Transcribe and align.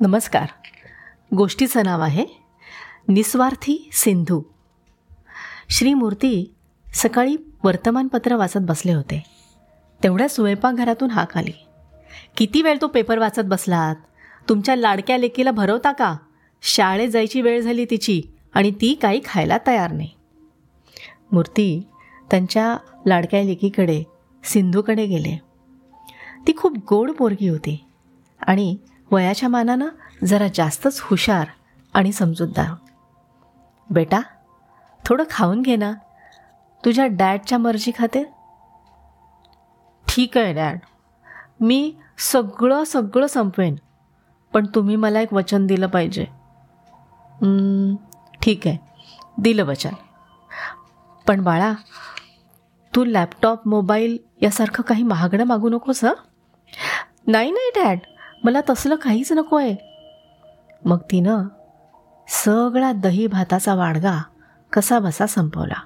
नमस्कार. 0.00 0.46
गोष्टीचं 1.36 1.84
नाव 1.84 2.00
आहे 2.00 2.26
निस्वार्थी 3.08 3.90
सिंधू. 3.92 4.42
श्रीमूर्ती 5.70 6.54
सकाळी 6.94 7.36
वर्तमानपत्र 7.64 8.36
वाचत 8.36 8.58
बसले 8.60 8.92
होते. 8.92 9.22
तेवढ्या 10.02 10.28
स्वयंपाकघरातून 10.28 11.10
हाक 11.10 11.36
आली. 11.38 11.66
किती 12.36 12.62
वेळ 12.62 12.78
तो 12.80 12.86
पेपर 12.86 13.18
वाचत 13.18 13.40
बसलात? 13.44 13.96
तुमच्या 14.48 14.76
लाडक्या 14.76 15.18
लेकीला 15.18 15.50
भरवता 15.50 15.92
का? 15.92 16.16
शाळेत 16.62 17.08
जायची 17.08 17.40
वेळ 17.40 17.60
झाली 17.60 17.84
तिची 17.84 18.22
आणि 18.54 18.70
ती 18.70 18.94
काही 18.94 19.20
खायला 19.24 19.58
तयार 19.66 19.92
नाही. 19.92 20.10
मूर्ती 21.32 21.82
त्यांच्या 22.30 22.76
लाडक्या 23.06 23.42
लेकीकडे 23.42 24.04
सिंधूकडे 24.44 25.06
गेले. 25.06 25.40
ती 26.46 26.52
खूप 26.56 26.76
गोड 26.88 27.10
पोरगी 27.10 27.48
होती 27.48 27.84
आणि 28.40 28.76
वयाच्या 29.14 29.48
मानानं 29.48 29.88
जरा 30.24 30.46
जास्तच 30.54 31.00
हुशार 31.02 31.46
आणि 31.94 32.12
समजूतदार. 32.12 32.74
बेटा 33.90 34.20
थोडं 35.04 35.24
खाऊन 35.30 35.62
घे 35.62 35.76
ना. 35.76 35.92
तुझ्या 36.84 37.06
डॅडच्या 37.06 37.58
मर्जी 37.58 37.92
खाते 37.98 38.24
ठीक 40.08 40.38
आहे 40.38 40.52
डॅड. 40.52 40.78
मी 41.60 41.94
सगळं 42.18 42.84
सगळं 42.84 43.26
संपवेन. 43.26 43.76
पण 44.52 44.66
तुम्ही 44.66 44.96
मला 44.96 45.20
एक 45.20 45.32
वचन 45.32 45.66
दिलं 45.66 45.86
पाहिजे. 45.86 46.24
ठीक 48.42 48.66
आहे. 48.66 48.76
दिलं 49.38 49.64
वचन. 49.64 49.92
पण 51.26 51.40
बाळा 51.40 51.72
तू 52.94 53.04
लॅपटॉप 53.04 53.68
मोबाईल 53.68 54.18
यासारखं 54.42 54.82
काही 54.82 55.02
महागडं 55.02 55.44
मागू 55.44 55.68
नकोस 55.68 56.04
हं? 56.04 56.12
नाही 57.26 57.50
नाही 57.50 57.84
डॅड. 57.84 57.98
मला 58.44 58.60
तसलं 58.70 58.94
काहीच 58.94 59.32
नको 59.32 59.56
आहे 59.56 59.76
मग 60.84 60.98
तिनं 61.10 61.42
सगळा 62.28 62.92
दही 62.92 63.26
भाताचा 63.26 63.74
वाडगा 63.74 64.22
कसा 64.72 64.98
बसा 64.98 65.26
संपवला. 65.26 65.80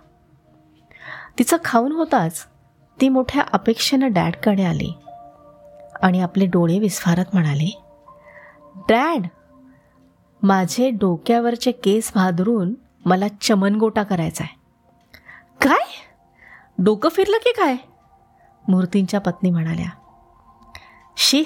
तिचं 1.38 1.56
खाऊन 1.64 1.92
होताच 1.92 2.46
ती 3.00 3.08
मोठ्या 3.08 3.42
अपेक्षेनं 3.52 4.12
डॅडकडे 4.12 4.64
आली. 4.64 4.94
आणि 6.02 6.20
आपले 6.20 6.46
डोळे 6.46 6.78
विस्फारत 6.78 7.24
म्हणाले 7.32 7.82
डॅड 8.76 9.26
माझे 10.42 10.90
डोक्यावरचे 10.90 11.72
केस 11.72 12.12
भादरून 12.14 12.74
मला 13.04 13.26
चमनगोटा 13.40 14.02
करायचा 14.02 14.44
आहे 14.44 14.56
काय? 15.60 15.86
डोकं 16.78 17.08
फिरलं 17.08 17.36
की 17.36 17.52
काय? 17.52 17.76
मूर्तींच्या 18.68 19.20
पत्नी 19.20 19.50
म्हणाल्या. 19.50 19.88
शी 21.16 21.44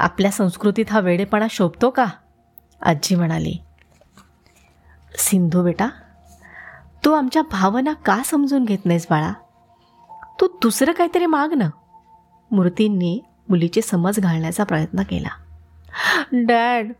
आपल्या 0.00 0.30
संस्कृतीत 0.30 0.84
हा 0.90 1.00
वेडेपणा 1.00 1.46
शोभतो 1.50 1.90
का? 1.90 2.04
आजी 2.82 3.14
म्हणाली 3.14 3.58
सिंधू 5.18 5.62
बेटा 5.62 5.88
तू 7.04 7.12
आमच्या 7.12 7.42
भावना 7.42 7.92
का 7.92 8.22
समजून 8.24 8.64
घेत 8.64 8.78
नाहीस 8.84 9.06
बाळा? 9.10 9.32
तू 10.40 10.46
दुसरं 10.62 10.92
काहीतरी 10.92 11.26
माग 11.26 11.52
ना. 11.52 11.68
मूर्तींनी 12.50 13.20
मुलीचे 13.48 13.82
समज 13.82 14.20
घालण्याचा 14.20 14.64
प्रयत्न 14.64 15.02
केला. 15.02 15.28
डॅड 16.32 16.92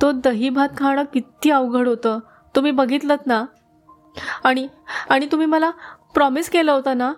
तो 0.00 0.12
दही 0.12 0.48
भात 0.48 0.68
खाणं 0.78 1.02
किती 1.02 1.50
अवघड 1.50 1.88
होतं. 1.88 2.18
तुम्ही 2.56 2.72
बघितलं 2.72 3.16
ना? 3.26 3.44
आणि 4.44 4.68
आणि 5.10 5.26
तुम्ही 5.32 5.46
मला 5.46 5.70
प्रॉमिस 6.14 6.50
केलं 6.50 6.72
होतं 6.72 6.98
ना? 6.98 7.12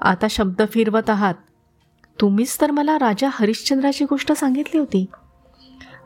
आता 0.00 0.26
शब्द 0.30 0.62
फिरवत 0.72 1.10
आहात. 1.10 1.34
तुम्हीच 2.20 2.60
तर 2.60 2.70
मला 2.70 2.98
राजा 2.98 3.28
हरिश्चंद्राची 3.32 4.04
गोष्ट 4.04 4.32
सांगितली 4.32 4.78
होती. 4.78 5.06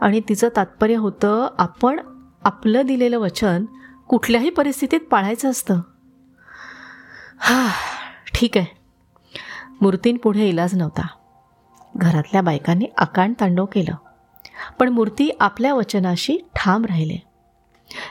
आणि 0.00 0.20
तिचं 0.28 0.48
तात्पर्य 0.56 0.94
होतं 0.94 1.48
आपण 1.58 2.00
आपलं 2.44 2.82
दिलेलं 2.82 3.18
वचन 3.18 3.64
कुठल्याही 4.08 4.50
परिस्थितीत 4.50 5.00
पाळायचं 5.00 5.50
असतं. 5.50 5.80
हा 7.38 7.68
ठीक 8.34 8.56
आहे. 8.56 8.76
मूर्तींपुढे 9.80 10.48
इलाज 10.48 10.74
नव्हता. 10.74 11.06
घरातल्या 11.96 12.42
बायकांनी 12.42 12.86
आकांड 12.98 13.34
तांडव 13.40 13.64
केलं. 13.64 13.94
पण 14.78 14.88
मूर्ती 14.88 15.30
आपल्या 15.40 15.74
वचनाशी 15.74 16.38
ठाम 16.56 16.84
राहिले. 16.84 17.22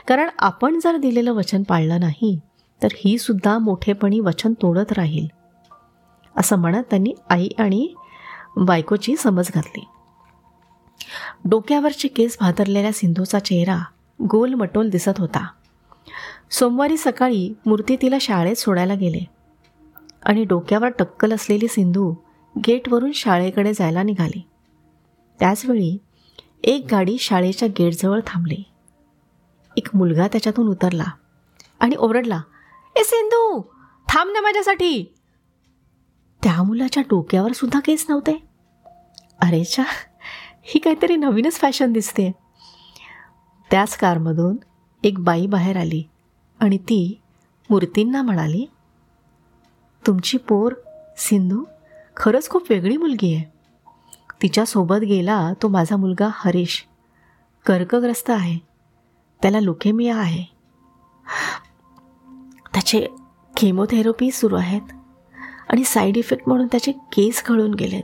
कारण 0.08 0.28
आपण 0.38 0.78
जर 0.82 0.96
दिलेलं 0.96 1.32
वचन 1.32 1.62
पाळलं 1.62 2.00
नाही 2.00 2.40
तर 2.82 2.88
ही 2.96 3.18
सुद्धा 3.18 3.58
मोठेपणी 3.58 4.20
वचन 4.20 4.52
तोडत 4.52 4.92
राहील. 4.92 5.41
असं 6.36 6.56
म्हणत 6.56 6.82
त्यांनी 6.90 7.14
आई 7.30 7.48
आणि 7.58 7.94
बायकोची 8.56 9.16
समज 9.16 9.50
घातली. 9.54 9.84
डोक्यावरचे 11.44 12.08
केस 12.08 12.36
भादरलेल्या 12.40 12.92
सिंधूचा 12.92 13.38
चेहरा 13.38 13.78
गोल 14.20 14.54
मटोल 14.54 14.90
दिसत 14.90 15.18
होता. 15.18 15.46
सोमवारी 16.50 16.96
सकाळी 16.96 17.52
मूर्ती 17.66 17.96
तिला 18.02 18.16
शाळेत 18.20 18.56
सोडायला 18.56 18.94
गेले 18.94 19.24
आणि 20.22 20.44
डोक्यावर 20.44 20.88
टक्कल 20.88 21.32
असलेली 21.32 21.68
सिंधू 21.68 22.14
गेटवरून 22.56 23.12
शाळेकडे 23.12 23.72
जायला 23.72 24.02
निघाली. 24.02 24.42
त्याचवेळी 25.40 25.96
एक 26.64 26.86
गाडी 26.90 27.16
शाळेच्या 27.20 27.68
गेटजवळ 27.78 28.20
थांबली. 28.26 28.62
एक 29.76 29.88
मुलगा 29.94 30.26
त्याच्यातून 30.28 30.68
उतरला 30.68 31.04
आणि 31.80 31.96
ओरडला 31.96 32.40
ए 32.96 33.02
सिंधू 33.02 33.62
थांब 34.08 34.30
ना 34.32 34.40
माझ्यासाठी. 34.40 35.14
त्या 36.42 36.62
मुलाच्या 36.62 37.02
डोक्यावर 37.02 37.52
सुद्धा 37.52 37.80
केस 37.80 38.06
नव्हते. 38.08 39.64
छा 39.64 39.82
ही 40.62 40.78
काहीतरी 40.78 41.16
नवीनच 41.16 41.52
फॅशन 41.52 41.92
दिसते 41.92 42.32
त्याच 43.70 43.96
कारमधून 43.96 44.56
एक 45.02 45.18
बाई 45.18 45.46
बाहेर 45.46 45.76
आली 45.76 46.02
आणि 46.60 46.78
ती 46.78 47.20
मूर्तींना 47.70 48.22
म्हणाली 48.22 48.66
तुमची 50.06 50.38
पोर 50.38 50.72
सिंधू 51.16 51.64
खरंच 52.16 52.48
खूप 52.48 52.66
वेगळी 52.70 52.96
मुलगी 52.96 53.34
आहे. 53.34 53.44
तिच्यासोबत 54.42 54.96
गेला 54.96 55.52
तो 55.62 55.68
माझा 55.68 55.96
मुलगा 55.96 56.28
हरीश. 56.32 56.86
कर्कग्रस्त 57.66 58.30
आहे. 58.30 58.58
त्याला 59.42 59.60
लुकेमिया 59.60 60.16
आहे. 60.16 60.44
त्याचे 62.72 63.06
केमोथेरपी 63.56 64.30
सुरू 64.30 64.56
आहेत. 64.56 64.82
आणि 65.72 65.84
साईड 65.84 66.16
इफेक्ट 66.16 66.44
म्हणून 66.46 66.66
त्याचे 66.66 66.92
केस 66.92 67.42
गळून 67.48 67.74
गेलेत. 67.74 68.02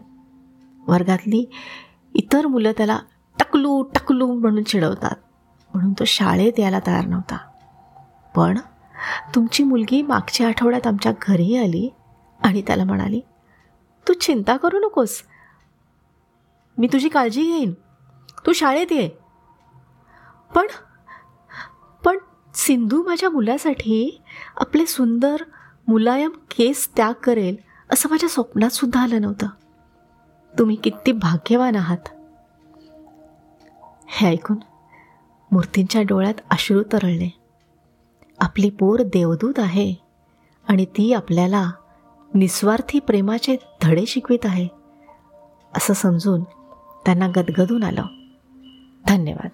वर्गातली 0.89 1.51
इतर 2.15 2.47
मुलं 2.47 2.73
त्याला 2.73 2.99
टकलू 3.41 3.83
टकलू 3.83 4.33
म्हणून 4.33 4.63
चिडवतात. 4.63 5.17
म्हणून 5.75 5.93
तो 5.93 6.05
शाळेत 6.05 6.53
यायला 6.59 6.79
तयार 6.87 7.07
नव्हता. 7.07 7.37
पण 8.37 8.59
तुमची 9.35 9.65
मुलगी 9.65 10.03
मागच्या 10.03 10.49
आठवड्यात 10.49 10.87
आमच्या 10.87 11.13
घरी 11.23 11.57
आली 11.57 11.91
आणि 12.43 12.63
त्याला 12.63 12.85
म्हणाली 12.85 13.21
तू 14.09 14.13
चिंता 14.13 14.57
करू 14.57 14.79
नकोस. 14.79 15.23
मी 16.79 16.87
तुझी 16.87 17.09
काळजी 17.09 17.43
घेईन. 17.43 17.73
तू 18.47 18.53
शाळेत 18.53 18.93
ये. 18.93 19.09
पण 20.55 20.67
पण 22.05 22.19
सिंधू 22.55 23.03
माझ्या 23.03 23.31
मुलासाठी 23.31 24.23
आपले 24.57 24.87
सुंदर 24.87 25.37
मुलायम 25.89 26.31
केस 26.31 26.89
त्याग 26.97 27.13
करेल 27.13 27.57
असं 27.93 28.09
माझ्या 28.09 28.29
स्वप्नात 28.29 28.71
सुद्धा 28.71 29.03
आलं 29.03 29.21
नव्हतं. 29.21 29.47
तुम्ही 30.59 30.77
किती 30.77 31.13
भाग्यवान 31.13 31.77
आहात. 31.77 32.09
हे 34.09 34.29
ऐकून 34.29 34.57
मूर्तींच्या 35.53 36.03
डोळ्यात 36.03 36.35
अश्रू 36.51 36.83
तरळले. 36.83 37.39
आपली 38.41 38.71
पोर 38.71 39.03
देवदूत 39.03 39.55
आहे 39.59 39.95
आणि 40.69 40.85
ती 40.85 41.13
आपल्याला 41.13 41.71
निस्वार्थी 42.35 42.99
प्रेमाचे 42.99 43.57
धडे 43.83 44.07
शिकवित 44.07 44.39
आहे 44.45 44.69
असं 45.77 45.95
समजून 45.95 46.43
त्यांना 47.07 47.29
गदगदून 47.29 47.83
आलं. 47.83 48.05
धन्यवाद. 49.07 49.51